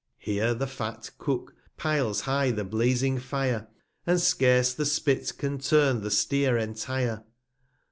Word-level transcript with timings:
ir 0.01 0.03
i 0.03 0.15
A 0.15 0.33
Here 0.45 0.53
the 0.55 0.65
fat 0.65 1.11
Cook 1.19 1.53
piles 1.77 2.21
high 2.21 2.49
the 2.49 2.63
blazing 2.63 3.19
Fire, 3.19 3.67
245 4.07 4.11
And 4.11 4.19
scarce 4.19 4.73
the 4.73 4.85
Spit 4.87 5.33
can 5.37 5.59
turn 5.59 6.01
the 6.01 6.09
Steer 6.09 6.57
entire. 6.57 7.23